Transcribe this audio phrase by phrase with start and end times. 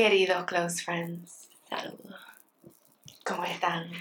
[0.00, 2.16] Queridos close friends, saludos.
[3.22, 3.92] ¿Cómo están?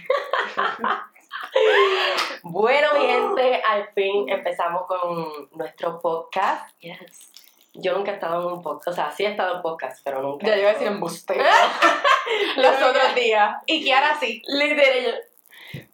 [2.41, 6.73] Bueno, mi gente, al fin empezamos con nuestro podcast.
[6.79, 7.33] Yes.
[7.73, 10.21] Yo nunca he estado en un podcast, o sea, sí he estado en podcast, pero
[10.21, 10.47] nunca.
[10.47, 11.43] Ya yo iba a decir embustero.
[12.55, 13.57] Los otros días.
[13.65, 14.41] Y Kiara sí.
[14.47, 15.21] Literal.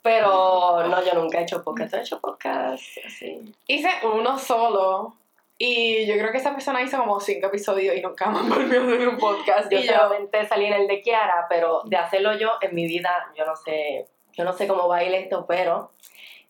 [0.04, 1.92] Pero no, yo nunca he hecho podcast.
[1.92, 3.56] ¿Tú has hecho podcast así?
[3.66, 5.16] Hice uno solo.
[5.58, 8.86] Y yo creo que esa persona hizo como cinco episodios y nunca más volvió a
[8.86, 9.72] hacer un podcast.
[9.72, 13.32] Yo yo, solamente salí en el de Kiara, pero de hacerlo yo en mi vida,
[13.38, 15.92] yo no sé, yo no sé cómo va a ir esto, pero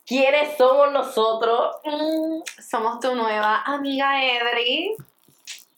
[0.05, 1.77] ¿quiénes somos nosotros?
[1.83, 4.95] mm, somos tu nueva amiga Edri.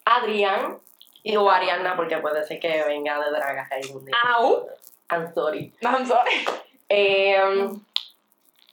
[0.05, 0.77] Adrián
[1.21, 4.15] y o Ariana, porque puede ser que venga de Dragas algún día.
[4.23, 4.65] Au.
[5.09, 5.73] I'm sorry.
[5.81, 6.45] No, I'm sorry.
[6.89, 7.81] Em,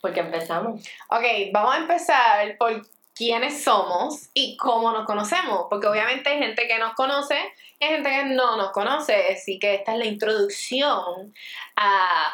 [0.01, 0.81] porque empezamos.
[1.11, 2.83] Ok, vamos a empezar por
[3.15, 5.67] quiénes somos y cómo nos conocemos.
[5.71, 7.37] Porque obviamente hay gente que nos conoce
[7.79, 9.33] y hay gente que no nos conoce.
[9.33, 11.35] Así que esta es la introducción
[11.77, 12.33] a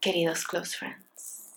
[0.00, 1.54] queridos close friends.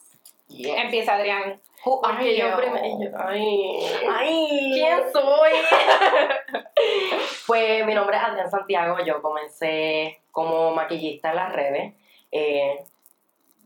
[0.50, 1.62] Empieza Adrián.
[1.84, 2.58] Who are Ay, yo you?
[2.58, 2.86] primero.
[3.02, 3.80] yo- Ay.
[4.14, 4.72] Ay.
[4.74, 5.52] ¿Quién soy?
[7.48, 8.98] pues mi nombre es Adrián Santiago.
[9.06, 11.94] Yo comencé como maquillista en las redes.
[12.32, 12.84] Eh,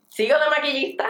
[0.10, 1.10] sigo de maquillista,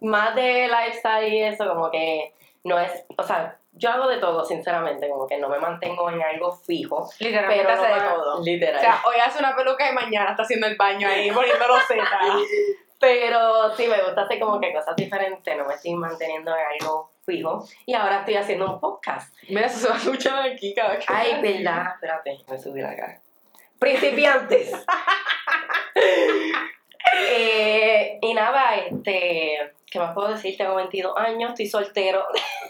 [0.00, 2.32] más de lifestyle y eso, como que
[2.64, 3.04] no es.
[3.16, 7.08] O sea, yo hago de todo, sinceramente, como que no me mantengo en algo fijo.
[7.20, 8.44] Literalmente Pero no hace de más- todo.
[8.44, 8.76] Literal.
[8.76, 12.20] O sea, hoy hace una peluca y mañana está haciendo el baño ahí poniendo roseta.
[13.00, 17.10] Pero sí, me gusta hacer como que cosas diferentes, no me estoy manteniendo en algo
[17.26, 17.64] fijo.
[17.86, 19.34] Y ahora estoy haciendo un podcast.
[19.48, 22.80] Mira, eso se va a escuchar aquí cada vez que Ay, verdad, espérate, me subí
[22.80, 23.20] la cara.
[23.78, 24.72] Principiantes.
[27.30, 30.56] Eh, y nada, este, ¿qué más puedo decir?
[30.56, 32.24] Tengo 22 años, estoy soltero,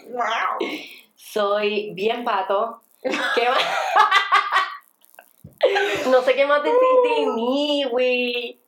[0.09, 0.69] Wow.
[1.15, 2.81] soy bien pato.
[3.01, 3.63] ¿Qué más?
[6.07, 8.59] no sé qué más decir de mí, güey.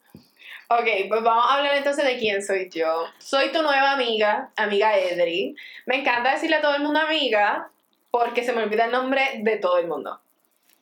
[0.70, 3.06] Ok, pues vamos a hablar entonces de quién soy yo.
[3.20, 5.56] Soy tu nueva amiga, amiga Edri.
[5.86, 7.70] Me encanta decirle a todo el mundo amiga
[8.10, 10.20] porque se me olvida el nombre de todo el mundo.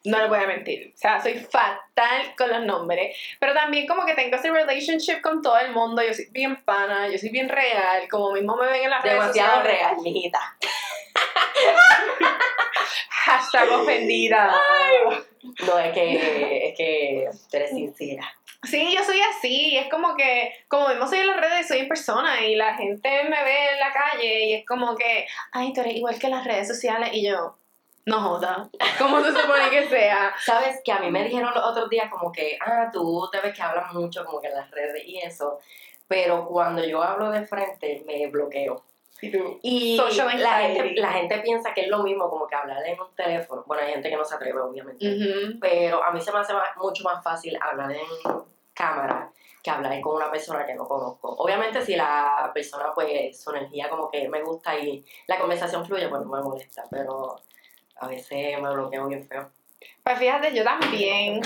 [0.05, 0.91] No le voy a mentir.
[0.93, 3.15] O sea, soy fatal con los nombres.
[3.39, 6.01] Pero también como que tengo ese relationship con todo el mundo.
[6.03, 8.07] Yo soy bien pana, yo soy bien real.
[8.09, 9.79] Como mismo me ven en las redes Demasiado sociales.
[9.79, 10.57] real, mijita.
[13.09, 14.53] Hashtag ofendida.
[15.65, 18.33] No, es que, es que tú eres sincera.
[18.63, 21.89] Sí, yo soy así, es como que, como mismo soy en las redes, soy en
[21.89, 25.81] persona y la gente me ve en la calle y es como que, ay, tú
[25.81, 27.57] eres igual que en las redes sociales y yo,
[28.05, 28.69] no joda,
[28.99, 30.33] ¿cómo se supone que sea?
[30.43, 33.55] Sabes que a mí me dijeron los otros días como que, ah, tú te ves
[33.55, 35.59] que hablas mucho como que en las redes y eso,
[36.07, 38.83] pero cuando yo hablo de frente me bloqueo.
[39.21, 39.95] Y tú, Y
[40.41, 43.63] la gente, la gente piensa que es lo mismo como que hablar en un teléfono.
[43.65, 45.05] Bueno, hay gente que no se atreve, obviamente.
[45.61, 48.01] Pero a mí se me hace más- mucho más fácil hablar en
[48.73, 49.31] cámara
[49.63, 51.29] que hablar con una persona que no conozco.
[51.37, 56.09] Obviamente si la persona pues su energía como que me gusta y la conversación fluye,
[56.09, 57.37] pues no me molesta, pero
[57.97, 59.49] a veces me bloqueo bien feo.
[60.03, 61.41] Pues fíjate, yo también,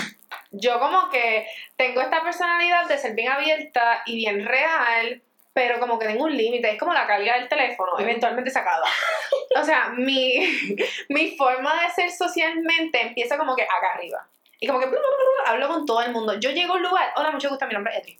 [0.50, 5.22] yo como que tengo esta personalidad de ser bien abierta y bien real,
[5.52, 8.86] pero como que tengo un límite, es como la calidad del teléfono, eventualmente se acaba.
[9.60, 10.38] O sea, mi,
[11.08, 14.26] mi forma de ser socialmente empieza como que acá arriba.
[14.60, 16.38] Y como que blu, blu, blu, blu, hablo con todo el mundo.
[16.38, 18.18] Yo llego a un lugar, hola, mucho gusto, mi nombre es Eti.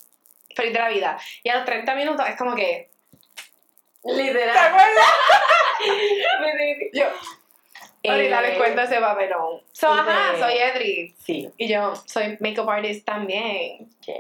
[0.55, 1.19] Feliz de la vida.
[1.43, 2.91] Y a los 30 minutos es como que...
[4.03, 4.57] ¿Te Literal.
[4.57, 5.07] acuerdas?
[6.93, 7.07] yo,
[8.03, 9.61] Eh, ahorita les cuento ese papelón.
[9.73, 11.15] So, ajá, de- soy Edri.
[11.19, 11.51] Sí.
[11.57, 13.89] Y yo soy makeup artist también.
[14.07, 14.17] Yeah.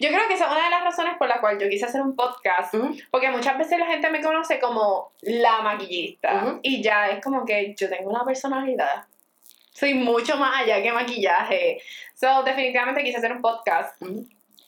[0.00, 2.00] Yo creo que esa es una de las razones por la cual yo quise hacer
[2.00, 2.74] un podcast.
[3.10, 6.58] Porque muchas veces la gente me conoce como la maquillista.
[6.62, 9.04] Y ya es como que yo tengo una personalidad.
[9.72, 11.80] Soy mucho más allá que maquillaje.
[12.14, 14.00] So, definitivamente quise hacer un podcast.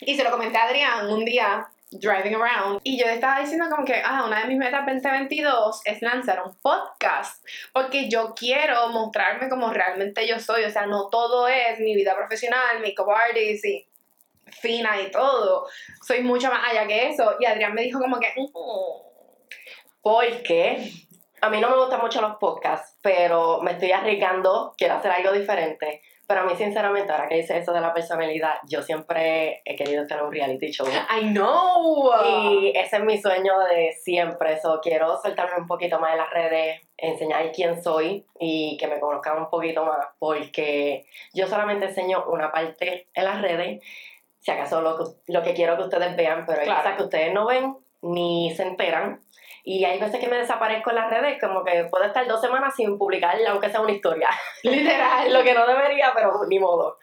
[0.01, 1.69] Y se lo comenté a Adrián un día,
[2.01, 2.81] driving around.
[2.85, 6.57] Y yo estaba diciendo como que, ah, una de mis metas 2022 es lanzar un
[6.61, 7.45] podcast.
[7.73, 10.65] Porque yo quiero mostrarme como realmente yo soy.
[10.65, 13.87] O sea, no todo es mi vida profesional, makeup artist y
[14.61, 15.67] fina y todo.
[16.07, 17.37] Soy mucho más allá que eso.
[17.41, 18.47] Y Adrián me dijo como que, "Mm".
[20.03, 20.93] Porque
[21.41, 25.33] a mí no me gustan mucho los podcasts, pero me estoy arriesgando, quiero hacer algo
[25.33, 26.03] diferente.
[26.33, 30.07] Pero a mí, sinceramente, ahora que dice eso de la personalidad, yo siempre he querido
[30.07, 30.87] tener un reality show.
[30.87, 32.11] I know.
[32.25, 34.55] Y ese es mi sueño de siempre.
[34.55, 38.99] Eso quiero soltarme un poquito más en las redes, enseñar quién soy y que me
[38.99, 43.83] conozcan un poquito más, porque yo solamente enseño una parte en las redes,
[44.41, 45.05] si acaso lo que,
[45.35, 46.81] lo que quiero que ustedes vean, pero hay Claro.
[46.83, 49.21] cosas que ustedes no ven ni se enteran.
[49.65, 52.75] Y hay veces que me desaparezco en las redes, como que puedo estar dos semanas
[52.75, 54.29] sin publicar, aunque sea una historia.
[54.65, 55.33] Literal.
[55.33, 56.99] Lo que no debería, pero ni modo.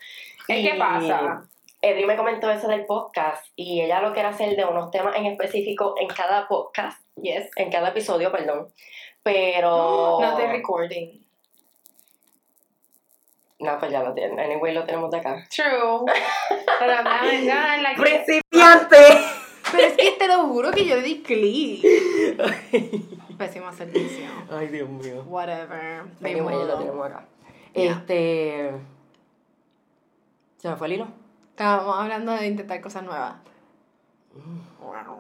[0.46, 1.44] ¿Qué Y pasa?
[1.82, 5.28] Edri me comentó eso del podcast y ella lo quiere hacer de unos temas en
[5.28, 7.50] específico en cada podcast, Yes.
[7.56, 8.68] en cada episodio, perdón.
[9.24, 10.18] Pero.
[10.20, 11.22] No de recording.
[13.60, 14.40] No, pues ya lo tienen.
[14.40, 15.46] Anyway, lo tenemos de acá.
[15.54, 16.06] True.
[16.80, 18.02] Pero que...
[18.02, 19.39] ¡Principiante!
[19.72, 21.82] Pero es que te lo juro que yo le di clic.
[23.38, 24.26] Pésimo servicio.
[24.52, 25.24] Ay, Dios mío.
[25.28, 26.04] Whatever.
[26.42, 26.66] Modo.
[26.66, 27.26] lo tenemos acá.
[27.74, 28.72] Este.
[30.58, 31.08] ¿Se me fue el hilo?
[31.52, 33.36] Estábamos hablando de intentar cosas nuevas.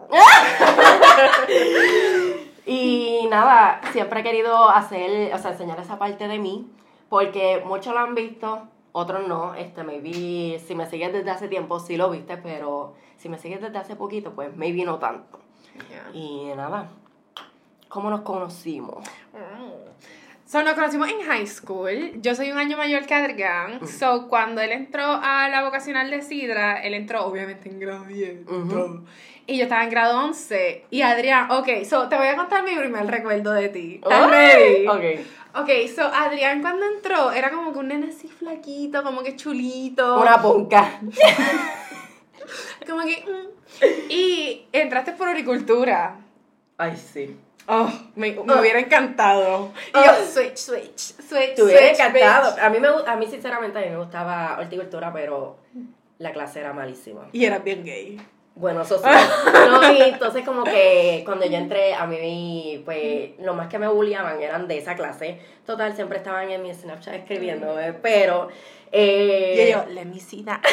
[2.72, 6.70] Y nada, siempre he querido hacer, o sea, enseñar esa parte de mí,
[7.10, 9.56] porque muchos lo han visto, otros no.
[9.56, 13.62] Este, maybe, si me sigues desde hace tiempo, sí lo viste, pero si me sigues
[13.62, 15.40] desde hace poquito, pues maybe no tanto.
[15.90, 16.10] Yeah.
[16.14, 16.90] Y nada,
[17.88, 19.06] ¿cómo nos conocimos?
[20.46, 22.14] So, nos conocimos en high school.
[22.22, 23.86] Yo soy un año mayor que Adrián.
[23.88, 28.48] So, cuando él entró a la vocacional de Sidra, él entró obviamente en grado 10.
[28.48, 29.06] Ujú.
[29.46, 30.86] Y yo estaba en grado 11.
[30.90, 34.00] Y Adrián, ok, so te voy a contar mi primer recuerdo de ti.
[34.02, 34.88] ¿Estás Ay, ready?
[34.88, 35.26] Ok.
[35.56, 40.20] Ok, so Adrián cuando entró era como que un nene así flaquito, como que chulito.
[40.22, 41.00] Una ponca.
[42.88, 43.24] Como que.
[43.26, 44.10] mm.
[44.10, 46.18] Y entraste por horticultura.
[46.78, 47.38] Ay, sí.
[47.68, 49.72] Oh, me, me hubiera encantado.
[49.94, 50.04] Y Oh.
[50.06, 51.56] yo, switch, switch, switch.
[51.56, 52.52] Te hubiera encantado.
[52.56, 52.64] bitch.
[52.64, 55.58] A mí, me, a mí, sinceramente, a mí me gustaba horticultura, pero
[56.18, 57.28] la clase era malísima.
[57.32, 58.20] Y eras bien gay.
[58.60, 59.06] Bueno, eso sí.
[59.54, 63.88] No, y entonces como que cuando yo entré, a mí, pues, lo más que me
[63.88, 65.40] bulliaban eran de esa clase.
[65.66, 68.50] Total, siempre estaban en mi Snapchat escribiendo, eh, pero...
[68.92, 70.60] eh, Y yo, let me see that.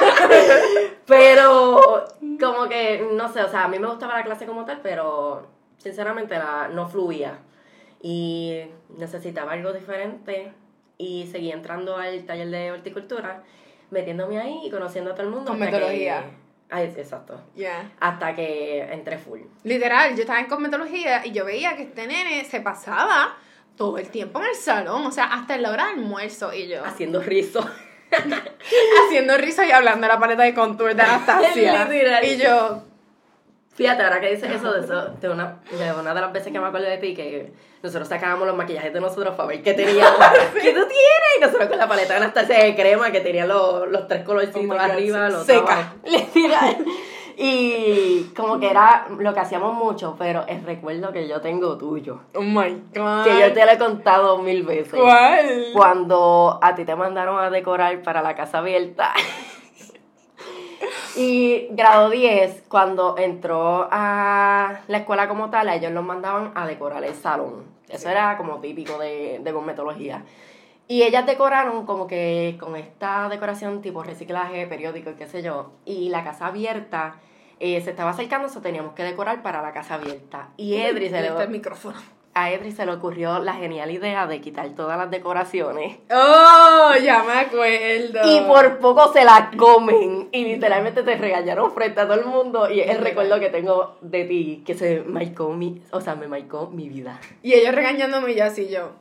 [1.06, 2.06] pero
[2.40, 5.46] como que, no sé, o sea, a mí me gustaba la clase como tal, pero
[5.76, 7.38] sinceramente la, no fluía.
[8.02, 8.62] Y
[8.96, 10.52] necesitaba algo diferente
[10.96, 13.42] y seguí entrando al taller de horticultura,
[13.90, 15.50] metiéndome ahí y conociendo a todo el mundo.
[15.50, 16.24] Con hasta que- metodología.
[16.72, 17.40] Ay, exacto.
[17.56, 17.90] Yeah.
[17.98, 19.40] Hasta que entré full.
[19.64, 23.36] Literal, yo estaba en cosmetología y yo veía que este nene se pasaba
[23.76, 26.68] todo el tiempo en el salón, o sea, hasta en la hora de almuerzo y
[26.68, 27.68] yo Haciendo rizo.
[29.06, 31.84] haciendo risa y hablando de la paleta de contour de Anastasia.
[31.86, 32.24] Literal.
[32.24, 32.82] y yo,
[33.80, 36.60] Fíjate, ahora que dices eso, de, eso de, una, de una de las veces que
[36.60, 37.50] me acuerdo de ti, que
[37.82, 40.18] nosotros sacábamos los maquillajes de nosotros para ver qué teníamos.
[40.52, 41.30] ¿Qué tú tienes?
[41.38, 44.60] Y nosotros con la paleta de Anastasia de crema, que tenía los, los tres colorcitos
[44.62, 45.32] Oh God, arriba, sí.
[45.32, 45.94] los Seca.
[47.38, 52.20] Y como que era lo que hacíamos mucho, pero el recuerdo que yo tengo tuyo,
[52.34, 53.24] oh my god.
[53.24, 55.00] que yo te lo he contado mil veces.
[55.00, 55.68] ¿Cuál?
[55.72, 59.14] Cuando a ti te mandaron a decorar para la casa abierta.
[61.20, 66.66] Y grado 10, cuando entró a la escuela como tal, a ellos los mandaban a
[66.66, 67.64] decorar el salón.
[67.90, 70.24] Eso era como típico de, de cosmetología.
[70.88, 75.72] Y ellas decoraron como que con esta decoración tipo reciclaje, periódico y qué sé yo.
[75.84, 77.16] Y la casa abierta
[77.58, 80.48] eh, se estaba acercando, eso teníamos que decorar para la casa abierta.
[80.56, 81.98] Y Edri se le, Este el micrófono.
[82.32, 85.98] A Edri se le ocurrió la genial idea de quitar todas las decoraciones.
[86.10, 88.20] Oh, ya me acuerdo.
[88.24, 90.28] Y por poco se la comen.
[90.30, 92.70] Y literalmente te regañaron frente a todo el mundo.
[92.70, 96.28] Y es el recuerdo que tengo de ti, que se marcó mi, o sea, me
[96.28, 97.20] marcó mi vida.
[97.42, 98.92] Y ellos regañándome y yo así yo.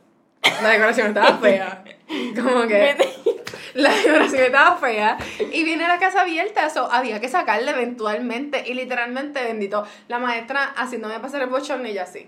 [0.63, 1.83] La decoración estaba fea.
[2.35, 2.95] Como que
[3.75, 5.17] la decoración estaba fea.
[5.51, 8.63] Y viene la casa abierta, eso había que sacarla eventualmente.
[8.67, 12.27] Y literalmente, bendito, la maestra haciéndome pasar el bochorno y yo así.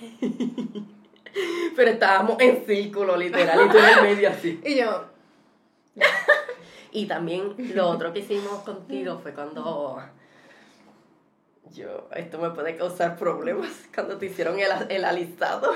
[1.76, 4.60] Pero estábamos en círculo, literal, y tú en el medio así.
[4.64, 5.04] Y yo,
[6.92, 10.02] Y también lo otro que hicimos contigo fue cuando.
[11.72, 15.72] Yo, esto me puede causar problemas cuando te hicieron el, el alistado.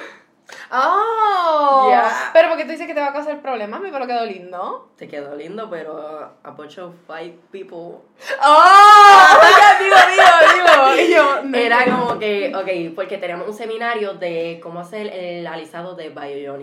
[0.71, 1.92] ¡Oh!
[2.32, 4.90] Pero porque tú dices que te va a causar problemas, mi pelo quedó lindo.
[4.97, 7.99] Te quedó lindo, pero a bunch of white people
[8.42, 9.40] ¡Oh!
[9.80, 11.16] digo, digo, digo.
[11.16, 15.94] Yo, no Era como que, ok, porque teníamos un seminario de cómo hacer el alisado
[15.94, 16.12] de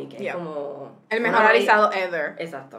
[0.10, 0.31] que Yeah.
[0.31, 0.91] es como...
[1.10, 2.36] El mejor alisado ever.
[2.39, 2.77] Exacto.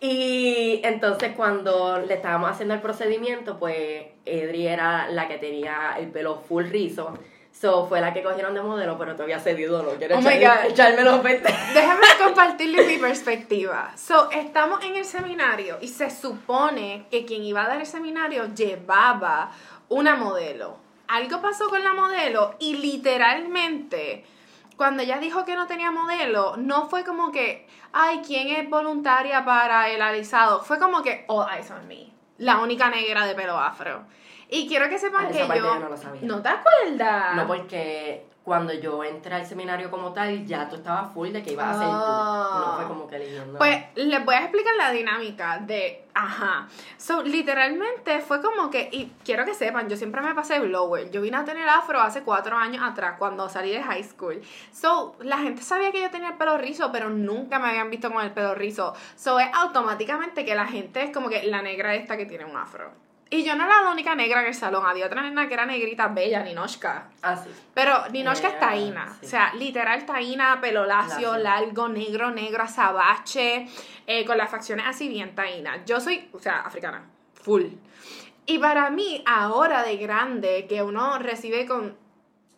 [0.00, 6.08] Y entonces cuando le estábamos haciendo el procedimiento, pues Edri era la que tenía el
[6.10, 7.12] pelo full rizo.
[7.52, 11.22] So, fue la que cogieron de modelo, pero todavía cedido, no quiero Oh echarme los
[11.22, 11.54] 20.
[11.74, 13.92] Déjame compartirles mi perspectiva.
[13.96, 18.46] So, estamos en el seminario y se supone que quien iba a dar el seminario
[18.54, 19.50] llevaba
[19.88, 20.78] una modelo.
[21.08, 24.24] Algo pasó con la modelo y literalmente,
[24.76, 29.44] cuando ella dijo que no tenía modelo, no fue como que, ay, ¿quién es voluntaria
[29.44, 30.62] para el alisado?
[30.62, 32.12] Fue como que, all eyes on me.
[32.38, 34.06] La única negra de pelo afro.
[34.50, 35.74] Y quiero que sepan Ah, que esa parte yo.
[35.74, 36.20] yo no lo sabía.
[36.24, 37.36] ¿No te acuerdas?
[37.36, 41.52] No, porque cuando yo entré al seminario como tal, ya tú estabas full de que
[41.52, 42.66] ibas a hacer tú.
[42.66, 43.58] No fue como que eligiendo.
[43.58, 46.66] Pues les voy a explicar la dinámica de, ajá.
[46.96, 51.10] So, literalmente fue como que, y quiero que sepan, yo siempre me pasé blower.
[51.12, 54.40] Yo vine a tener afro hace cuatro años atrás, cuando salí de high school.
[54.72, 58.10] So, la gente sabía que yo tenía el pelo rizo, pero nunca me habían visto
[58.10, 58.94] con el pelo rizo.
[59.16, 62.56] So, es automáticamente que la gente es como que la negra esta que tiene un
[62.56, 62.90] afro.
[63.32, 65.64] Y yo no era la única negra en el salón, había otra nena que era
[65.64, 67.04] negrita bella, Ninoshka.
[67.22, 67.48] Ah, sí.
[67.72, 69.16] Pero Ninoshka es Eh, taína.
[69.20, 69.26] sí.
[69.26, 71.38] O sea, literal taína, pelo lacio, Lacio.
[71.38, 73.68] largo, negro, negro, azabache,
[74.08, 75.84] eh, con las facciones así bien taína.
[75.84, 77.66] Yo soy, o sea, africana, full.
[78.46, 81.96] Y para mí, ahora de grande, que uno recibe con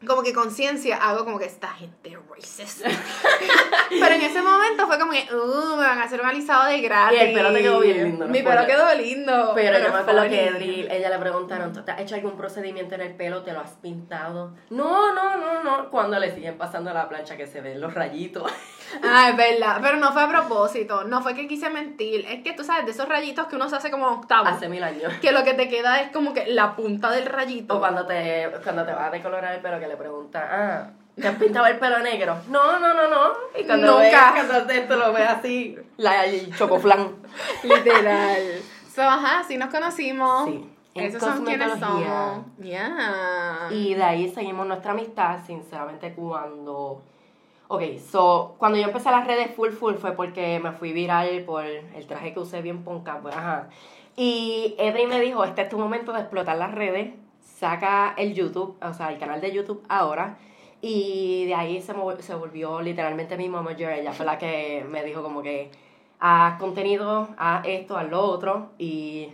[0.07, 2.85] como que conciencia, hago como que esta gente racist.
[3.91, 6.81] Pero en ese momento fue como que, uh, me van a hacer un alisado de
[6.81, 7.19] gratis.
[7.19, 8.33] Y el pelo te quedó bien lindo, ¿no?
[8.33, 9.53] Mi pelo quedó lindo.
[9.55, 12.95] Pero, yo me acuerdo que Edri, ella le preguntaron, ¿tú ¿te has hecho algún procedimiento
[12.95, 13.43] en el pelo?
[13.43, 14.55] ¿Te lo has pintado?
[14.71, 15.91] No, no, no, no.
[15.91, 18.51] Cuando le siguen pasando la plancha que se ven los rayitos.
[19.03, 22.53] Ah, es verdad, pero no fue a propósito, no fue que quise mentir, es que
[22.53, 25.13] tú sabes, de esos rayitos que uno se hace como octavo, Hace mil años.
[25.21, 27.77] que lo que te queda es como que la punta del rayito.
[27.77, 31.29] O cuando te, cuando te vas a decolorar el pelo que le preguntan, ah, ¿te
[31.29, 32.37] has pintado el pelo negro?
[32.49, 33.33] No, no, no, no.
[33.59, 34.33] Y cuando Nunca.
[34.33, 37.17] ves, cuando te, te lo ves así, la, el chocoflan.
[37.63, 38.61] Literal.
[38.95, 40.49] So, ajá, así nos conocimos.
[40.49, 40.69] Sí.
[40.95, 42.45] En Esos son quienes somos.
[42.61, 43.69] Yeah.
[43.71, 47.01] Y de ahí seguimos nuestra amistad, sinceramente, cuando...
[47.75, 51.65] Ok, so, cuando yo empecé las redes full full fue porque me fui viral por
[51.65, 53.71] el traje que usé bien ponca, pues ajá.
[54.15, 58.77] Y Edri me dijo, este es tu momento de explotar las redes, saca el YouTube,
[58.83, 60.37] o sea, el canal de YouTube ahora.
[60.83, 65.23] Y de ahí se, se volvió literalmente mi manager, ella fue la que me dijo
[65.23, 65.71] como que
[66.21, 68.73] haz contenido, haz esto, haz lo otro.
[68.77, 69.31] Y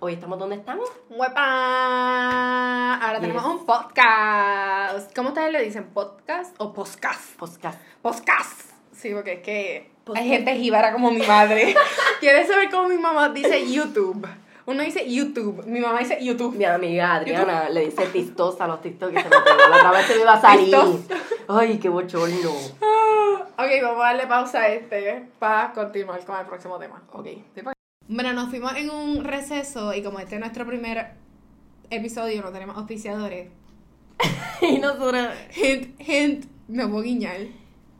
[0.00, 0.88] hoy estamos donde estamos.
[1.10, 2.94] ¡Huepa!
[2.94, 3.52] Ahora tenemos Yes.
[3.52, 5.14] un podcast.
[5.16, 5.84] ¿Cómo ustedes le dicen?
[5.92, 7.36] ¿Podcast o podcast?
[7.36, 7.80] Podcast.
[8.02, 8.70] Podcast.
[8.92, 10.22] Sí, porque es que Podcast.
[10.24, 11.74] hay gente jíbara como mi madre.
[12.20, 14.26] ¿Quieres saber cómo mi mamá dice YouTube?
[14.66, 16.56] Uno dice YouTube, mi mamá dice YouTube.
[16.56, 19.68] Mi amiga Adriana le dice tistosa a los TikTok y se me pegó.
[19.68, 20.76] La otra vez se me iba a salir.
[21.48, 22.50] Ay, qué bochorno.
[23.56, 27.02] Ok, vamos a darle pausa a este para continuar con el próximo tema.
[27.12, 27.26] Ok.
[28.08, 31.12] Bueno, nos fuimos en un receso y como este es nuestro primer
[31.90, 33.50] episodio, no tenemos auspiciadores.
[34.62, 35.28] Y nosotros.
[35.56, 37.36] Hint, hint, me puedo guiñar.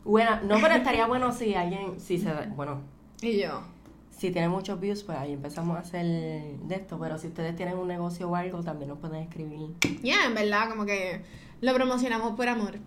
[0.05, 1.99] Bueno, no, pero estaría bueno si alguien.
[2.01, 2.81] Si se, bueno,
[3.21, 3.63] Y yo.
[4.11, 6.99] si tiene muchos views, pues ahí empezamos a hacer de esto.
[6.99, 9.75] Pero si ustedes tienen un negocio o algo, también nos pueden escribir.
[10.03, 11.23] Ya, en verdad, como que
[11.61, 12.79] lo promocionamos por amor.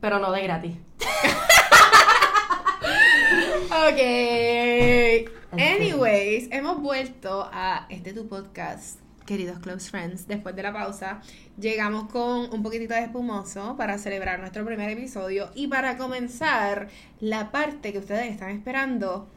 [0.00, 0.76] Pero no de gratis.
[3.28, 4.00] Ok.
[5.52, 10.26] Anyways, hemos vuelto a este tu podcast, queridos close friends.
[10.26, 11.20] Después de la pausa,
[11.58, 16.88] llegamos con un poquitito de espumoso para celebrar nuestro primer episodio y para comenzar
[17.20, 19.28] la parte que ustedes están esperando,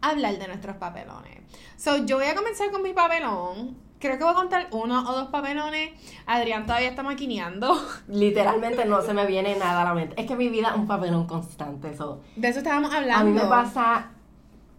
[0.00, 1.40] hablar de nuestros papelones.
[1.76, 3.87] So, yo voy a comenzar con mi papelón.
[3.98, 5.90] Creo que voy a contar uno o dos papelones.
[6.26, 7.76] Adrián todavía está maquineando.
[8.08, 10.20] Literalmente no se me viene nada a la mente.
[10.20, 11.90] Es que mi vida es un papelón constante.
[11.90, 12.20] Eso.
[12.36, 13.16] De eso estábamos hablando.
[13.16, 14.10] A mí me pasa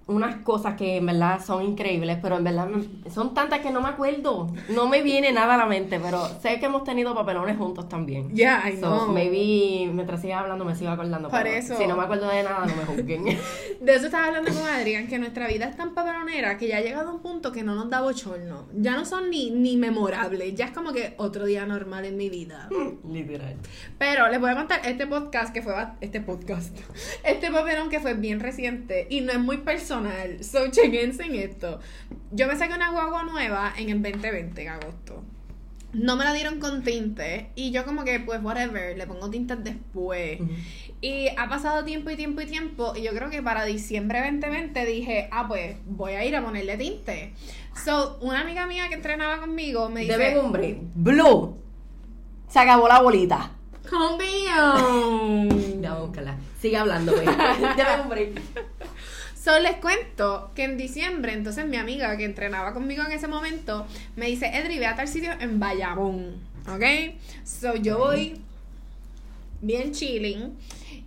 [0.09, 3.79] unas cosas que en verdad son increíbles, pero en verdad me- son tantas que no
[3.81, 4.51] me acuerdo.
[4.69, 8.33] No me viene nada a la mente, pero sé que hemos tenido papelones juntos también.
[8.35, 9.07] Yeah, I So, know.
[9.13, 11.29] maybe mientras siga hablando me sigo acordando.
[11.29, 11.77] Por pero eso.
[11.77, 13.23] Si no me acuerdo de nada, no me juzguen.
[13.81, 16.81] De eso estaba hablando con Adrián, que nuestra vida es tan papelonera que ya ha
[16.81, 18.65] llegado a un punto que no nos da bochorno.
[18.75, 22.29] Ya no son ni, ni memorables, ya es como que otro día normal en mi
[22.29, 22.67] vida.
[23.09, 23.55] Literal.
[23.97, 26.75] Pero les voy a contar este podcast que fue, este podcast,
[27.23, 29.98] este papelón que fue bien reciente y no es muy personal.
[30.41, 31.79] So, chequense en esto.
[32.31, 35.23] Yo me saqué una guagua nueva en el 2020, en agosto.
[35.91, 39.63] No me la dieron con tinte y yo como que pues whatever, le pongo tintes
[39.63, 40.39] después.
[41.01, 42.93] Y ha pasado tiempo y tiempo y tiempo.
[42.95, 46.77] Y yo creo que para diciembre 2020 dije, ah, pues voy a ir a ponerle
[46.77, 47.33] tinte.
[47.83, 50.77] So, una amiga mía que entrenaba conmigo me dice, Deben un break.
[50.93, 51.57] Blue.
[52.49, 53.51] Se acabó la bolita.
[53.89, 55.81] Convión.
[55.81, 56.37] Ya, búscala.
[56.59, 57.25] Sigue hablando, güey.
[57.77, 58.41] Deben un break.
[59.41, 63.87] So, les cuento que en diciembre, entonces mi amiga que entrenaba conmigo en ese momento
[64.17, 66.35] me dice, Edri, ve a tal sitio en Bayamón.
[66.67, 66.83] ¿Ok?
[67.45, 68.41] So, yo voy
[69.61, 70.57] bien chilling.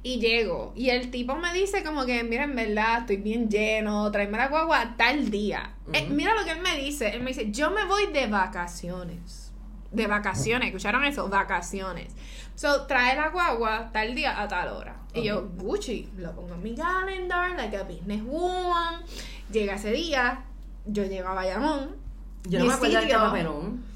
[0.04, 0.72] Y llego.
[0.74, 4.48] Y el tipo me dice como que, mira, en verdad, estoy bien lleno, tráeme la
[4.48, 5.74] guagua tal día.
[5.92, 7.10] Eh, mira lo que él me dice.
[7.10, 9.52] Él me dice, yo me voy de vacaciones.
[9.92, 11.28] De vacaciones, ¿escucharon eso?
[11.28, 12.08] Vacaciones.
[12.56, 15.01] So, trae la guagua tal día a tal hora.
[15.14, 19.02] Y yo, Gucci, lo pongo en mi calendar, like a business woman.
[19.50, 20.44] Llega ese día,
[20.86, 21.96] yo llego a Bayamón.
[22.44, 23.91] Yo no me acuerdo de papelón.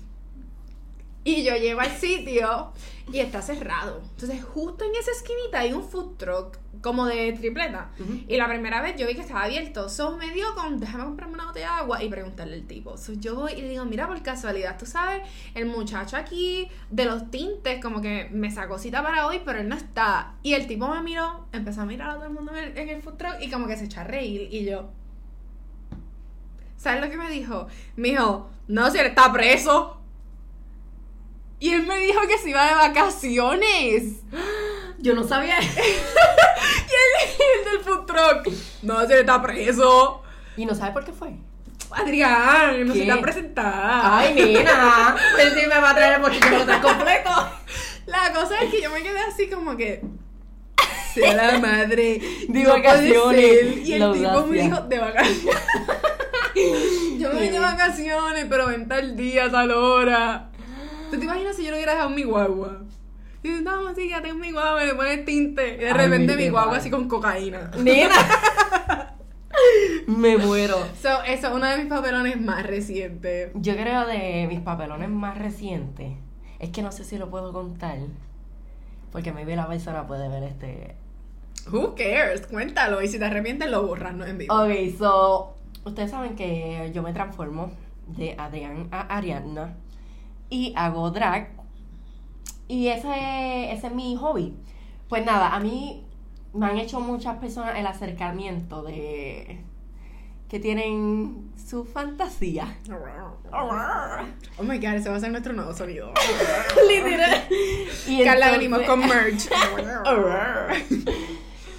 [1.27, 2.71] Y yo llego al sitio
[3.13, 4.01] y está cerrado.
[4.11, 7.91] Entonces, justo en esa esquinita hay un food truck como de tripleta.
[8.29, 9.89] Y la primera vez yo vi que estaba abierto.
[9.89, 12.97] So me dio con, déjame comprarme una botella de agua y preguntarle al tipo.
[12.97, 15.23] So yo voy y le digo, mira, por casualidad, tú sabes,
[15.57, 19.69] el muchacho aquí de los tintes, como que me sacó cita para hoy, pero él
[19.69, 20.37] no está.
[20.45, 22.89] Y el tipo me miró, empezó a mirar a todo el mundo en el, en
[22.89, 24.49] el food truck y como que se echó a reír.
[24.49, 24.91] Y yo,
[26.77, 27.67] ¿sabes lo que me dijo?
[27.97, 30.01] Me dijo, no, si él está preso.
[31.59, 34.03] Y él me dijo que se iba de vacaciones.
[34.99, 35.59] Yo no sabía.
[36.87, 38.55] Y el, el del food truck.
[38.83, 40.23] No, él está preso.
[40.57, 41.35] y no sabe por qué fue.
[41.91, 44.17] Adrián, no se te ha presentado.
[44.17, 45.17] Ay, nena.
[45.37, 47.31] Pero si me va a traer el bochito me lo traes completo.
[48.07, 50.03] La cosa es que yo me quedé así como que.
[51.15, 52.21] Sea la madre.
[52.49, 53.41] De no vacaciones.
[53.41, 53.79] ser.
[53.79, 55.63] Y el tipo me dijo, de vacaciones.
[57.19, 60.51] yo me vine de vacaciones, pero ven tal día, tal hora.
[61.11, 62.83] ¿Tú te imaginas si yo lo hubiera dejado mi guagua?
[63.43, 65.75] Y yo, no, sí, ya tengo mi guagua, me pone tinte.
[65.75, 67.71] Y de Ay, repente mi guagua así con cocaína.
[67.79, 68.15] Nena.
[70.07, 70.77] me muero.
[71.01, 73.53] So, eso es uno de mis papelones más recientes.
[73.55, 76.13] Yo creo de mis papelones más recientes.
[76.59, 77.99] Es que no sé si lo puedo contar.
[79.13, 80.97] Porque maybe la persona puede ver este.
[81.71, 82.47] Who cares?
[82.47, 83.03] Cuéntalo.
[83.03, 84.55] Y si te arrepientes, lo borras, no en vivo.
[84.55, 85.55] Ok, so.
[85.85, 87.71] Ustedes saben que yo me transformo
[88.09, 89.77] de Adrián a Ariadna.
[90.51, 91.51] Y hago drag.
[92.69, 94.55] Y ese, ese es mi hobby.
[95.09, 96.05] Pues nada, a mí
[96.53, 99.61] me han hecho muchas personas el acercamiento de.
[100.49, 102.77] que tienen su fantasía.
[104.59, 106.13] Oh my god, ese va a ser nuestro nuevo sonido.
[106.89, 107.45] Literal.
[108.09, 109.49] Y Carla, entonces- venimos con merch.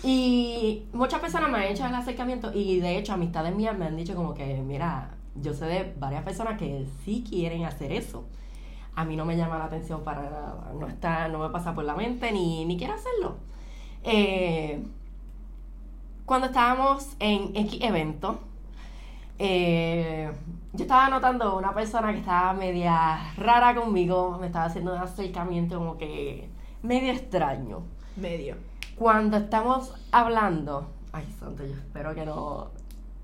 [0.04, 3.98] Y muchas personas me han hecho el acercamiento y de hecho amistades mías me han
[3.98, 8.26] dicho como que, mira, yo sé de varias personas que sí quieren hacer eso.
[8.98, 11.86] A mí no me llama la atención para nada, no está, no me pasa por
[11.86, 13.36] la mente ni, ni quiero hacerlo.
[14.04, 14.84] Eh,
[16.26, 18.40] cuando estábamos en X evento,
[19.38, 20.32] eh,
[20.74, 25.78] yo estaba notando una persona que estaba media rara conmigo, me estaba haciendo un acercamiento
[25.78, 26.50] como que
[26.82, 27.84] medio extraño.
[28.16, 28.56] Medio.
[28.96, 32.72] Cuando estamos hablando, ay santo, yo espero que no,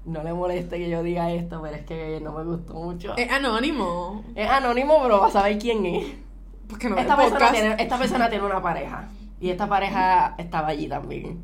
[0.06, 3.16] no le moleste que yo diga esto, pero es que no me gustó mucho.
[3.18, 4.24] Es anónimo.
[4.36, 6.06] Es anónimo, pero va a saber quién es.
[6.68, 9.08] Porque no Esta persona, tiene, esta persona tiene una pareja.
[9.40, 11.44] Y esta pareja estaba allí también.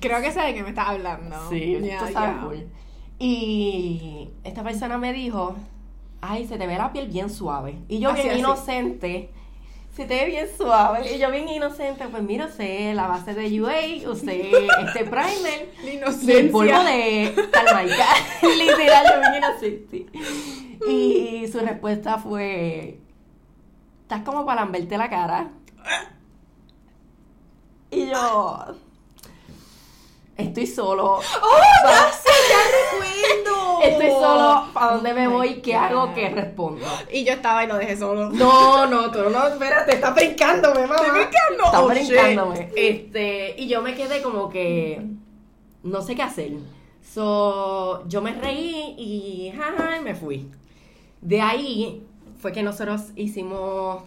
[0.00, 1.36] Creo que sabe de qué me estás hablando.
[1.50, 2.56] Sí, Ya, tú sabes full.
[3.18, 5.54] Y esta persona me dijo,
[6.20, 7.76] ay, se te ve la piel bien suave.
[7.88, 8.40] Y yo Así, bien así.
[8.40, 9.30] inocente,
[9.94, 11.14] se te ve bien suave.
[11.14, 14.50] Y yo bien inocente, pues mira, usé la base de UA, usé
[14.86, 15.72] este primer.
[15.84, 16.38] La inocencia.
[16.38, 18.06] el polvo de Talmaica.
[18.42, 20.06] Literal, yo bien inocente.
[20.88, 22.98] Y su respuesta fue:
[24.02, 25.50] Estás como para lamberte la cara.
[27.90, 28.74] Y yo.
[30.36, 31.20] Estoy solo.
[31.20, 32.10] ¡Oh, ya!
[32.50, 32.58] ¡Ya
[32.98, 33.53] recuerdo!
[33.90, 34.64] Estoy solo.
[34.72, 35.54] ¿Para dónde me Oh voy?
[35.60, 36.12] ¿Qué hago?
[36.14, 36.84] ¿Qué respondo?
[37.12, 38.30] Y yo estaba y lo dejé solo.
[38.30, 40.96] No, no, tú no, espérate, estás brincándome, mamá.
[40.96, 41.64] Estoy brincando.
[41.64, 42.70] Estás Oh, brincándome.
[42.76, 45.02] Este, y yo me quedé como que
[45.82, 46.52] no sé qué hacer.
[47.02, 50.48] So, yo me reí y jaja, y me fui.
[51.20, 52.02] De ahí
[52.40, 54.02] fue que nosotros hicimos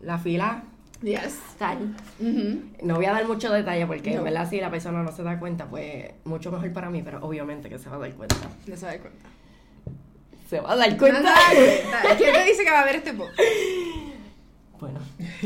[0.00, 0.64] la fila
[1.02, 1.40] Yes.
[1.58, 1.94] tal.
[2.82, 5.38] No voy a dar mucho detalle porque en verdad si la persona no se da
[5.38, 8.36] cuenta, pues mucho mejor para mí, pero obviamente que se va a dar cuenta.
[8.66, 9.28] No se da cuenta.
[10.48, 11.34] Se va a dar cuenta.
[12.18, 13.38] ¿Quién te dice que va a ver este podcast?
[14.78, 14.98] Bueno,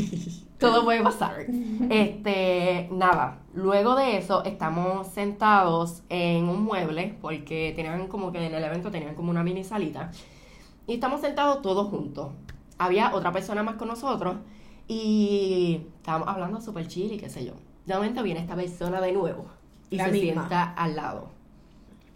[0.59, 1.47] todo puede pasar.
[1.91, 3.41] Este, nada.
[3.55, 8.91] Luego de eso, estamos sentados en un mueble, porque tenían como que en el evento
[8.91, 10.11] tenían como una mini salita.
[10.87, 12.33] Y estamos sentados todos juntos.
[12.79, 14.37] Había otra persona más con nosotros
[14.89, 17.55] y estábamos hablando súper chill y qué sé yo.
[17.87, 19.47] De momento viene esta persona de nuevo
[19.91, 20.43] y La se misma.
[20.49, 21.31] sienta al lado.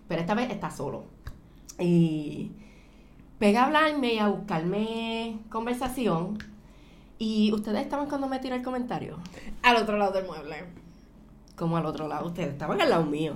[0.09, 1.04] Pero esta vez está solo.
[1.78, 2.50] Y
[3.38, 6.38] pega a hablarme y a buscarme conversación.
[7.18, 9.18] Y ustedes estaban cuando me tiró el comentario.
[9.62, 10.64] Al otro lado del mueble.
[11.56, 12.26] Como al otro lado.
[12.26, 13.35] Ustedes estaban al lado mío.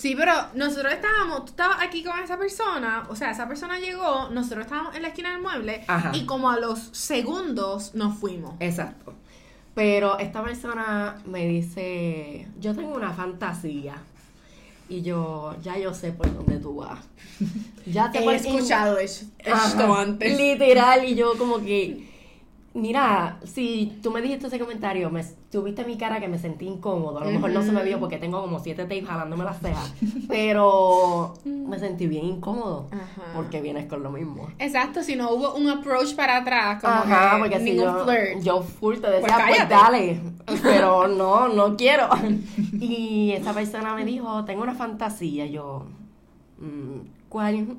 [0.00, 4.30] Sí, pero nosotros estábamos, tú estabas aquí con esa persona, o sea, esa persona llegó,
[4.30, 6.12] nosotros estábamos en la esquina del mueble Ajá.
[6.14, 8.54] y como a los segundos nos fuimos.
[8.60, 9.12] Exacto.
[9.74, 13.96] Pero esta persona me dice, yo tengo una fantasía.
[14.88, 17.00] Y yo, ya yo sé por dónde tú vas.
[17.84, 20.34] Ya te He escuchado esto Ajá, antes.
[20.38, 22.08] Literal, y yo como que
[22.72, 27.18] Mira, si tú me dijiste ese comentario, me, tuviste mi cara que me sentí incómodo.
[27.18, 29.92] A lo mejor no se me vio porque tengo como siete tapes jalándome las cejas.
[30.28, 33.32] Pero me sentí bien incómodo Ajá.
[33.34, 34.48] porque vienes con lo mismo.
[34.60, 38.04] Exacto, si no hubo un approach para atrás, como Ajá, que porque si ningún yo,
[38.04, 38.40] flirt.
[38.42, 40.20] yo full te Pues decía, pues, dale,
[40.62, 42.08] pero no, no quiero.
[42.80, 45.86] Y esa persona me dijo, tengo una fantasía, yo,
[46.58, 47.76] mm, ¿cuál?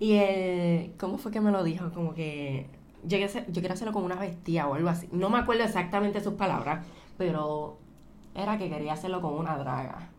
[0.00, 1.90] y él, ¿cómo fue que me lo dijo?
[1.92, 2.66] Como que
[3.02, 5.08] yo yo quiero hacerlo con una bestia o algo así.
[5.12, 6.84] No me acuerdo exactamente sus palabras,
[7.18, 7.78] pero
[8.34, 10.10] era que quería hacerlo con una draga.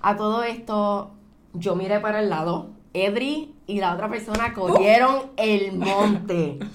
[0.00, 1.12] A todo esto,
[1.54, 2.70] yo miré para el lado.
[2.94, 6.58] Edri y la otra persona cogieron el monte.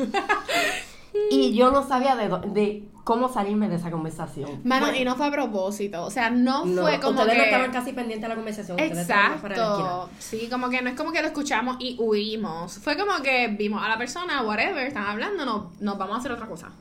[1.29, 4.61] Y yo no sabía de, de cómo salirme de esa conversación.
[4.63, 7.37] Mano, Fue- y no fue a propósito, o sea, no, no, fue como ustedes que...
[7.37, 8.77] no estaban casi pendientes de la conversación.
[8.77, 8.87] para.
[8.87, 13.47] Exacto, sí, como que no es como que lo escuchamos y huimos, fue como que
[13.47, 16.71] vimos a la persona, whatever, están hablando, no, nos vamos a hacer otra cosa.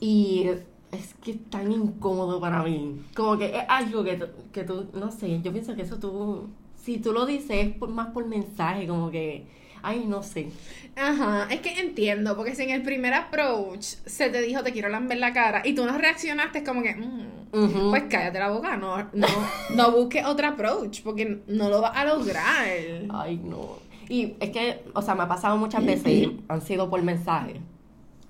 [0.00, 0.48] Y
[0.92, 3.00] es que es tan incómodo para mí.
[3.14, 6.98] Como que es algo que, que tú, no sé, yo pienso que eso tú, si
[6.98, 9.46] tú lo dices es por, más por mensaje, como que,
[9.82, 10.50] ay, no sé.
[10.96, 14.88] Ajá, es que entiendo, porque si en el primer approach se te dijo te quiero
[14.88, 18.76] lamber la cara y tú no reaccionaste, es como que, mm, pues cállate la boca,
[18.76, 19.28] no, no,
[19.74, 22.66] no busques otro approach, porque no lo vas a lograr.
[23.10, 23.78] Ay, no.
[24.08, 27.60] Y es que, o sea, me ha pasado muchas veces, y han sido por mensaje.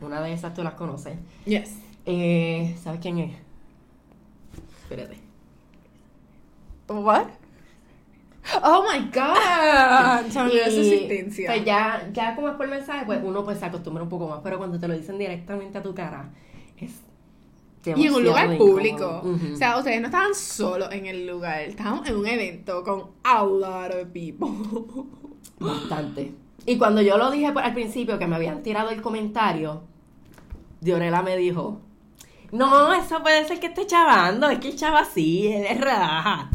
[0.00, 1.16] Una de esas tú las conoces.
[1.44, 1.76] Yes.
[2.06, 3.32] Eh, ¿Sabes quién es?
[4.82, 5.16] Espérate.
[6.88, 7.28] What?
[8.62, 10.26] Oh my god.
[10.30, 11.46] Se me olvidó su existencia.
[11.50, 14.40] Pues ya, ya como es por mensaje, pues uno pues se acostumbra un poco más.
[14.42, 16.30] Pero cuando te lo dicen directamente a tu cara,
[16.78, 16.92] es
[17.84, 19.20] Y en un lugar público.
[19.24, 19.54] Ujú.
[19.54, 21.60] O sea, ustedes no estaban solos en el lugar.
[21.62, 24.48] Estaban en un evento con a lot of people.
[25.58, 26.32] Bastante.
[26.66, 29.82] Y cuando yo lo dije por- al principio que me habían tirado el comentario,
[30.80, 31.80] Diorela me dijo,
[32.52, 36.50] no, eso puede ser que esté chavando, es que el chava sí, él es relaja.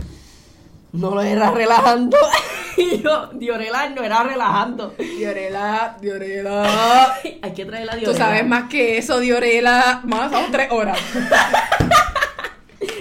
[0.95, 2.17] No lo era relajando.
[2.77, 4.93] y yo, Diorela no era relajando.
[4.97, 7.15] Diorela, Diorela.
[7.41, 8.25] Hay que traer la Tú Diorela.
[8.25, 10.01] sabes más que eso, Diorela.
[10.05, 10.97] Más, son tres horas.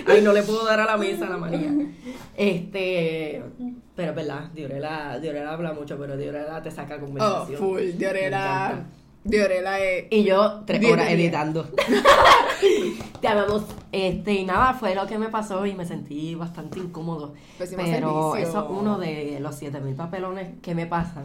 [0.07, 1.71] Ay, no le puedo dar a la mesa a la María.
[2.37, 3.43] Este,
[3.97, 7.59] pero es verdad, Diorela, Diorela habla mucho, pero Diorela te saca Oh, conversación.
[7.59, 7.81] full.
[7.81, 8.85] Me Diorela.
[9.25, 10.07] Diorela es.
[10.11, 11.67] Y yo tres horas editando.
[13.21, 13.65] Te amamos.
[13.91, 17.33] Este, y nada, fue lo que me pasó y me sentí bastante incómodo.
[17.59, 18.51] Pésimo Pero servicio.
[18.51, 21.25] eso es uno de los 7000 papelones que me pasan.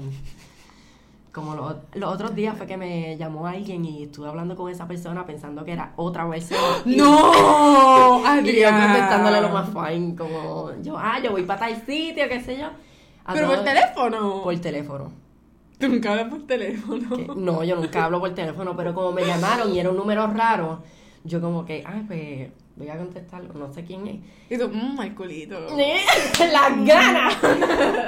[1.34, 4.88] Como los, los otros días fue que me llamó alguien y estuve hablando con esa
[4.88, 6.60] persona pensando que era otra versión.
[6.86, 8.24] ¡No!
[8.44, 12.40] Y yo contestándole lo más fine, como yo, ah, yo voy para tal sitio, qué
[12.40, 12.68] sé yo.
[13.26, 14.42] A Pero por teléfono.
[14.44, 15.29] Por teléfono.
[15.80, 17.36] Tú nunca hablas por teléfono.
[17.36, 20.84] No, yo nunca hablo por teléfono, pero como me llamaron y era un número raro,
[21.24, 24.20] yo como que, ay, pues voy a contestarlo, no sé quién es.
[24.50, 25.58] Y tú, mmm, el culito.
[26.52, 27.38] ¡Las ganas!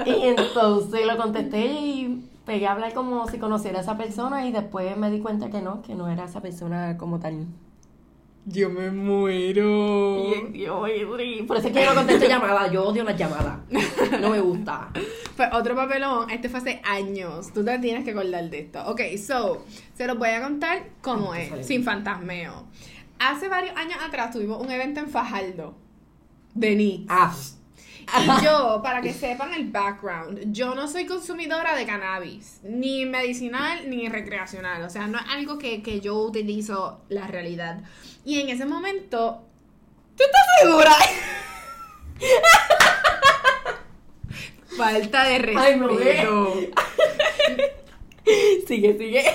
[0.06, 4.52] y entonces lo contesté y pegué a hablar como si conociera a esa persona y
[4.52, 7.48] después me di cuenta que no, que no era esa persona como tal.
[8.46, 10.52] Yo me muero.
[10.52, 10.82] Yo,
[11.48, 13.60] por eso es que yo no contesto llamadas, yo odio las llamadas.
[14.20, 14.90] No me gusta.
[15.38, 17.52] Pues otro papelón, este fue hace años.
[17.54, 18.84] Tú te tienes que acordar de esto.
[18.86, 22.66] Ok, so, se los voy a contar cómo es, sale sin fantasmeo.
[23.18, 25.74] Hace varios años atrás tuvimos un evento en Fajardo
[26.54, 27.06] de Nick.
[27.08, 27.34] Ah,
[28.44, 34.10] yo, para que sepan el background, yo no soy consumidora de cannabis, ni medicinal ni
[34.10, 34.84] recreacional.
[34.84, 37.82] O sea, no es algo que, que yo utilizo la realidad.
[38.26, 39.44] Y en ese momento.
[40.16, 40.96] ¿Tú estás segura?
[44.78, 45.60] Falta de respeto.
[45.60, 46.72] Ay, me ve.
[48.68, 49.26] sigue, sigue.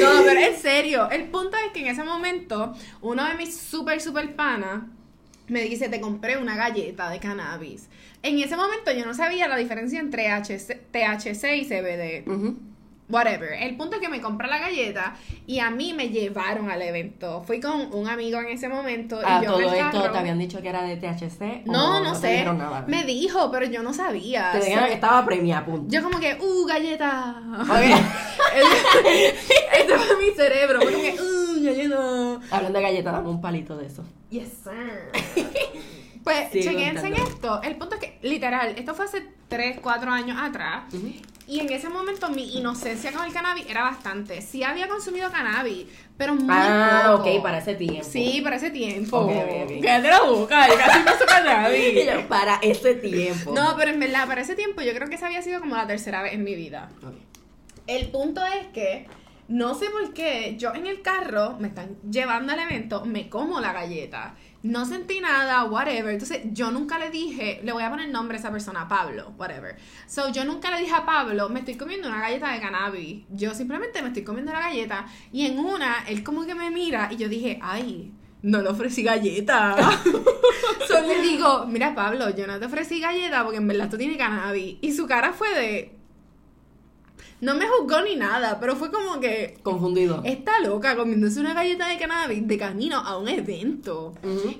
[0.00, 4.00] No, pero en serio, el punto es que en ese momento, uno de mis super,
[4.00, 4.84] super panas
[5.48, 7.88] me dice, te compré una galleta de cannabis.
[8.22, 12.28] En ese momento yo no sabía la diferencia entre HC THC y CBD.
[12.28, 12.56] Ujú.
[13.08, 13.52] Whatever.
[13.52, 15.14] El punto es que me compré la galleta
[15.46, 17.44] y a mí me llevaron al evento.
[17.46, 20.18] Fui con un amigo en ese momento Ah, y yo todo en el esto te
[20.18, 21.66] habían dicho que era de THC.
[21.66, 22.44] No, no, te sé.
[22.44, 22.84] nada?
[22.88, 24.50] Me dijo, pero yo no sabía.
[24.50, 25.86] Te dijeron que estaba premia, punto.
[25.88, 27.42] Yo como que, uh, galleta.
[27.60, 27.68] Ok.
[29.06, 30.80] Ese fue mi cerebro.
[30.80, 32.40] Fue como que, uh, galleta.
[32.50, 34.04] Hablando de galletas, dame un palito de eso.
[34.30, 35.12] Yes, sir.
[36.26, 37.62] Pues, Sigue chequense en esto.
[37.62, 40.82] El punto es que, literal, esto fue hace 3, 4 años atrás.
[41.46, 44.42] Y en ese momento mi inocencia con el cannabis era bastante.
[44.42, 47.30] Sí había consumido cannabis, pero muy Ah, poco.
[47.30, 48.02] ok, para ese tiempo.
[48.02, 49.18] Sí, para ese tiempo.
[49.18, 49.72] Ok, ok, ok.
[49.84, 52.08] Cállate la boca, yo casi no cannabis.
[52.28, 53.52] para ese tiempo.
[53.54, 55.86] No, pero en verdad, para ese tiempo yo creo que esa había sido como la
[55.86, 56.88] tercera vez en mi vida.
[57.06, 57.14] Ok.
[57.86, 59.06] El punto es que
[59.48, 63.60] No sé por qué, yo en el carro, me están llevando al evento, me como
[63.60, 64.34] la galleta.
[64.64, 66.12] No sentí nada, whatever.
[66.12, 69.76] Entonces, yo nunca le dije, le voy a poner nombre a esa persona, Pablo, whatever.
[70.08, 73.24] So, yo nunca le dije a Pablo, me estoy comiendo una galleta de cannabis.
[73.30, 75.06] Yo simplemente me estoy comiendo la galleta.
[75.32, 79.04] Y en una, él como que me mira y yo dije, ay, no le ofrecí
[79.04, 79.76] galleta.
[80.88, 84.16] so, le digo, mira, Pablo, yo no te ofrecí galleta porque en verdad tú tienes
[84.16, 84.78] cannabis.
[84.80, 85.95] Y su cara fue de,
[87.40, 90.22] no me juzgó ni nada, pero fue como que Confundido.
[90.24, 94.14] está loca comiéndose una galleta de cannabis de camino a un evento.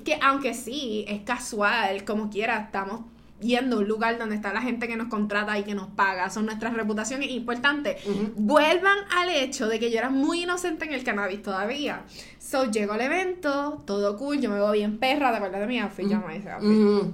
[0.04, 3.00] Que aunque sí, es casual, como quiera, estamos
[3.40, 6.30] yendo a un lugar donde está la gente que nos contrata y que nos paga,
[6.30, 7.96] son nuestras reputaciones importantes.
[8.34, 12.04] Vuelvan al hecho de que yo era muy inocente en el cannabis todavía.
[12.38, 15.78] So, llego al evento, todo cool, yo me veo bien perra, ¿te acuerdas de mi
[15.80, 16.08] outfit?
[16.08, 16.70] Yo me hice outfit.
[16.70, 17.12] Ujú.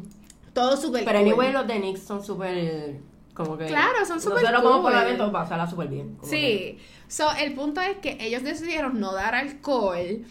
[0.52, 1.28] Todo súper Pero cool.
[1.28, 3.00] anyway, los de Nick son súper.
[3.34, 3.66] Como que.
[3.66, 5.06] Claro, son súper Nosotros vamos por el cool.
[5.08, 6.16] evento pasarla súper bien.
[6.16, 6.78] como Sí.
[7.08, 10.24] So, el punto es que ellos decidieron no dar alcohol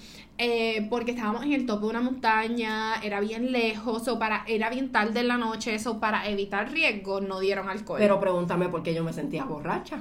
[0.43, 4.71] eh, porque estábamos en el tope de una montaña, era bien lejos, o para, era
[4.71, 7.99] bien tarde en la noche, eso para evitar riesgo no dieron alcohol.
[7.99, 9.99] Pero pregúntame por qué yo me sentía borracha.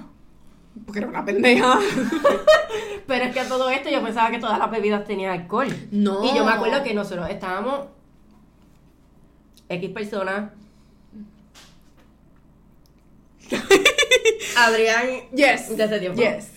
[0.86, 1.78] porque era una pendeja.
[3.06, 5.68] Pero es que a todo esto yo pensaba que todas las bebidas tenían alcohol.
[5.90, 6.24] No.
[6.24, 7.88] Y yo me acuerdo que nosotros estábamos
[9.68, 10.52] X personas.
[14.56, 15.76] Adrián Yes.
[15.76, 16.20] de ese tiempo.
[16.20, 16.52] Yes.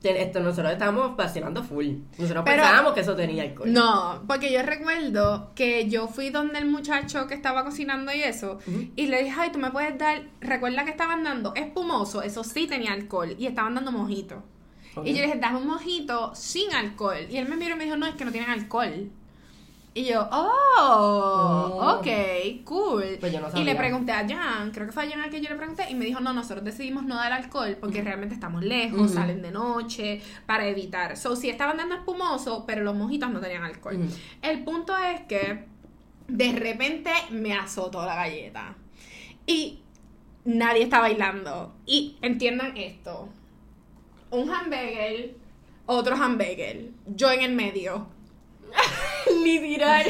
[0.00, 1.86] Esto, nosotros estábamos vacilando full.
[2.18, 3.72] Nosotros Pero- pensábamos que eso tenía alcohol.
[3.72, 8.58] No, porque yo recuerdo que yo fui donde el muchacho que estaba cocinando y eso,
[8.94, 12.68] y le dije, ay, tú me puedes dar, recuerda que estaban dando espumoso, eso sí
[12.68, 14.44] tenía alcohol, y estaban dando mojito.
[15.04, 17.26] Y yo le dije, dame un mojito sin alcohol.
[17.28, 19.10] Y él me miró y me dijo, no, es que no tienen alcohol.
[19.98, 21.98] Y yo, oh, Oh.
[21.98, 22.06] ok,
[22.62, 23.16] cool.
[23.18, 25.40] Pues yo no y le pregunté a Jan, creo que fue a Jan al que
[25.40, 28.62] yo le pregunté, y me dijo, no, nosotros decidimos no dar alcohol porque realmente estamos
[28.62, 31.16] lejos, salen de noche, para evitar.
[31.16, 33.98] So, sí estaban dando espumoso, pero los mojitos no tenían alcohol.
[34.40, 35.64] El punto es que
[36.28, 38.76] de repente me azotó la galleta.
[39.48, 39.80] Y
[40.44, 41.74] nadie está bailando.
[41.86, 43.30] Y entiendan esto.
[44.30, 45.34] Un hamburger,
[45.86, 48.16] otro hamburger, yo en el medio.
[49.44, 50.04] Literal.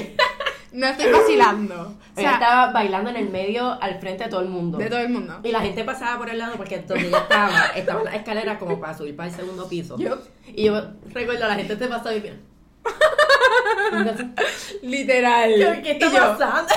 [0.72, 1.96] No estoy vacilando.
[2.16, 4.76] O sea, estaba bailando en el medio al frente de todo el mundo.
[4.78, 5.40] de todo el mundo.
[5.42, 8.78] Y la gente pasaba por el lado porque donde ella estaba, estaban las escaleras como
[8.80, 9.96] para subir para el segundo piso.
[9.98, 10.80] Yo- Y yo
[11.12, 12.36] recuerdo la gente te pasaba y mira.
[14.82, 15.80] Literal.
[15.82, 16.74] ¿Qué está Y yo, pasando?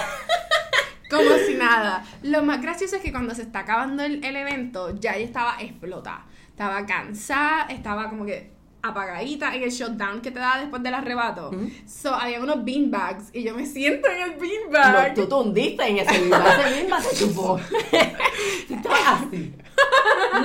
[1.09, 2.03] Como si nada.
[2.23, 5.55] Lo más gracioso es que cuando se está acabando el, el evento, ya ella estaba
[5.59, 6.25] explotada.
[6.49, 11.51] Estaba cansada, estaba como que apagadita en el shutdown que te da después del arrebato.
[11.85, 15.13] So, había unos beanbags y yo me siento en el No, beanbag.
[15.13, 17.59] tú te hundiste en ese mismo, ese mismo se chupó.
[19.05, 19.53] Así.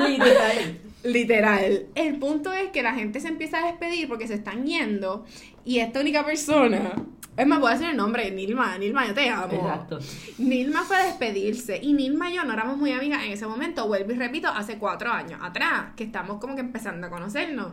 [0.09, 0.81] Literal.
[1.05, 1.87] Literal.
[1.95, 5.25] El punto es que la gente se empieza a despedir porque se están yendo
[5.65, 6.93] y esta única persona,
[7.37, 9.53] es más, voy a decir el nombre, Nilma, Nilma, yo te amo.
[9.53, 9.99] Exacto.
[10.39, 13.87] Nilma fue a despedirse y Nilma y yo no éramos muy amigas en ese momento,
[13.87, 17.73] vuelvo y repito, hace cuatro años atrás, que estamos como que empezando a conocernos.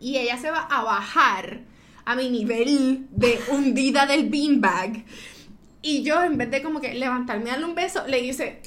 [0.00, 1.60] Y ella se va a bajar
[2.04, 5.04] a mi nivel de hundida del beanbag.
[5.82, 8.60] Y yo, en vez de como que levantarme y darle un beso, le hice,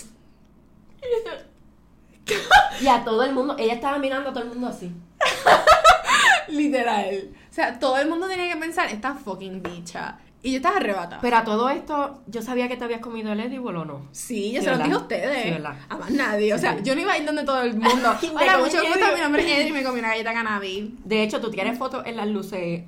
[2.82, 4.92] Y a todo el mundo, ella estaba mirando a todo el mundo así.
[6.48, 7.30] literal.
[7.50, 10.20] O sea, todo el mundo tenía que pensar, esta fucking bicha.
[10.44, 11.20] Y yo estaba arrebatada.
[11.22, 14.08] Pero a todo esto, yo sabía que te habías comido el edible o no.
[14.12, 15.44] Sí, yo Sí, se lo dije a ustedes.
[15.44, 15.76] Sí, ¿verdad?
[15.88, 16.54] a más nadie.
[16.54, 16.84] O sea, Sí.
[16.84, 18.10] yo no iba a ir donde todo el mundo.
[18.22, 19.06] Ay, Hola, mucho gusto.
[19.16, 20.90] Mi nombre es Edri y me comí una galleta cannabis.
[21.06, 22.84] De hecho, tú tienes fotos en las luces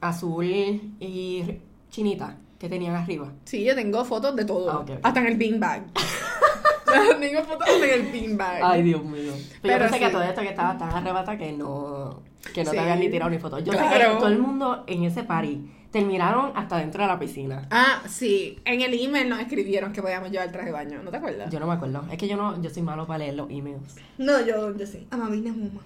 [0.00, 1.58] azul y
[1.90, 3.32] chinita que tenían arriba.
[3.44, 4.84] Sí, yo tengo fotos de todo.
[4.88, 4.98] Ah.
[5.02, 5.84] Hasta en el beanbag.
[7.20, 8.82] tengo fotos hasta en el beanbag.
[8.82, 9.32] Dios mío.
[9.34, 12.22] Pero, Pero yo pensé que todo esto que estaba tan arrebata que no,
[12.54, 13.62] que no te habían ni tirado ni fotos.
[13.64, 15.60] Yo sé que todo el mundo en ese party
[15.92, 17.68] terminaron hasta dentro de la piscina.
[17.70, 18.58] Ah, sí.
[18.64, 21.02] En el email nos escribieron que podíamos llevar traje de baño.
[21.02, 21.52] ¿No te acuerdas?
[21.52, 22.04] Yo no me acuerdo.
[22.10, 23.96] Es que yo no, yo soy malo para leer los emails.
[24.18, 25.06] No, yo, yo sí.
[25.10, 25.82] Amabina Muma.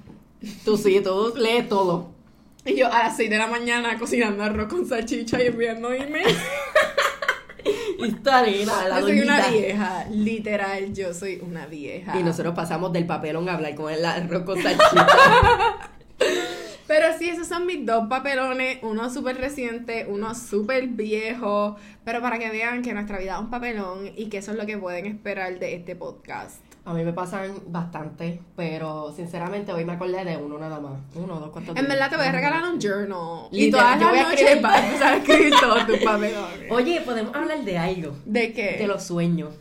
[0.64, 2.12] Tú sí, tú lees todo.
[2.64, 6.38] Y yo a las 6 de la mañana cocinando arroz con salchicha y enviando emails.
[7.98, 10.06] Historia, la yo soy una vieja.
[10.10, 12.16] Literal, yo soy una vieja.
[12.18, 15.06] Y nosotros pasamos del papelón a hablar con el arroz con salchicha.
[16.86, 22.38] Pero sí, esos son mis dos papelones, uno súper reciente, uno súper viejo, pero para
[22.38, 25.06] que vean que nuestra vida es un papelón y que eso es lo que pueden
[25.06, 26.60] esperar de este podcast.
[26.84, 30.92] A mí me pasan bastante, pero sinceramente hoy me acordé de uno nada más.
[31.16, 31.74] Uno, dos, cuatro.
[31.76, 34.62] En verdad te voy a regalar un journal y todas yo las voy a noches
[34.62, 36.70] vas a escribir todos tus papelones.
[36.70, 38.12] Oye, podemos hablar de algo.
[38.24, 38.76] ¿De qué?
[38.78, 39.52] De los sueños.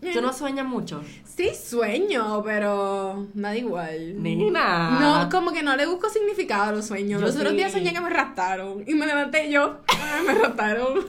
[0.00, 1.02] ¿Tú no sueñas mucho?
[1.24, 4.22] Sí sueño, pero da igual.
[4.22, 4.98] Nena.
[5.00, 7.20] No, como que no le busco significado a los sueños.
[7.20, 10.34] Yo Los otros días soñé que me raptaron y me levanté y yo, "Ah, me
[10.34, 10.98] raptaron.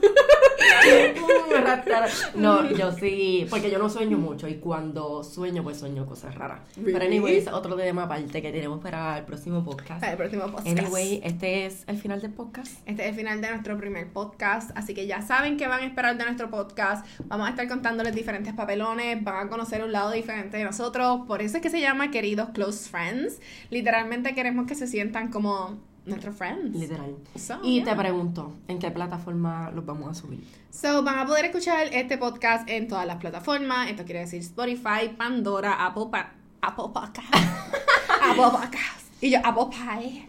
[1.50, 2.08] Me raptaron.
[2.36, 6.60] No, yo sí, porque yo no sueño mucho y cuando sueño, pues sueño cosas raras.
[6.76, 7.16] Pero Really?
[7.16, 10.00] anyways, otro tema aparte que tenemos para el próximo podcast.
[10.00, 10.66] Para el próximo podcast.
[10.78, 12.72] Anyway, este es el final del podcast.
[12.86, 15.86] Este es el final de nuestro primer podcast, así que ya saben que van a
[15.86, 17.04] esperar de nuestro podcast.
[17.24, 18.52] Vamos a estar contándoles diferentes
[18.84, 21.22] papelones, van a conocer un lado diferente de nosotros.
[21.26, 23.40] Por eso es que se llama Queridos Close Friends.
[23.70, 26.74] Literalmente queremos que se sientan como nuestros friends.
[26.76, 27.14] Literal.
[27.36, 27.84] So, Y yeah.
[27.84, 30.40] te pregunto, ¿en qué plataforma los vamos a subir?
[30.70, 33.90] So, van a poder escuchar este podcast en todas las plataformas.
[33.90, 37.34] Esto quiere decir Spotify, Pandora, Apple, Pa- Apple Podcast,
[38.22, 40.28] Apple Podcast y yo Apple Pie.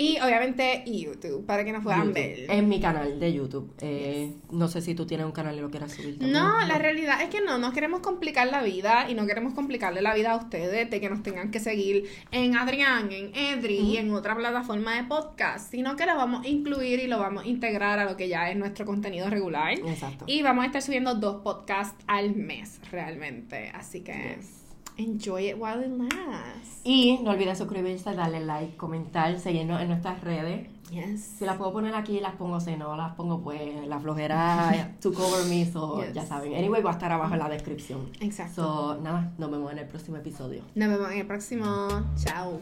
[0.00, 2.14] Y obviamente YouTube, para que nos puedan YouTube.
[2.14, 2.50] ver.
[2.50, 3.74] En mi canal de YouTube.
[3.80, 6.32] Eh, No sé si tú tienes un canal y lo quieras subir también.
[6.32, 10.00] No, la realidad es que no, no queremos complicar la vida y no queremos complicarle
[10.00, 13.96] la vida a ustedes de que nos tengan que seguir en Adrián, en Edri y
[13.96, 17.48] en otra plataforma de podcast, sino que lo vamos a incluir y lo vamos a
[17.48, 19.72] integrar a lo que ya es nuestro contenido regular.
[19.80, 20.26] Exacto.
[20.28, 23.70] Y vamos a estar subiendo dos podcasts al mes, realmente.
[23.74, 24.57] Así que Yes.
[24.98, 26.80] Enjoy it while it lasts.
[26.84, 30.68] Y no olvides suscribirse, darle like, comentar, seguirnos en nuestras redes.
[30.90, 31.20] Yes.
[31.38, 32.60] Si las puedo poner aquí, las pongo.
[32.60, 35.66] Si no las pongo, pues la flojera to cover me.
[35.70, 36.14] So, Yes.
[36.14, 36.54] ya saben.
[36.54, 38.08] Anyway, va a estar abajo en la descripción.
[38.20, 38.54] Exacto.
[38.94, 40.62] So, nada, nos vemos en el próximo episodio.
[40.74, 41.88] Nos vemos en el próximo.
[42.16, 42.60] Chao.